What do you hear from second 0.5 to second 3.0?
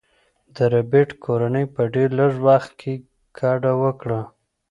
د ربیټ کورنۍ په ډیر لږ وخت کې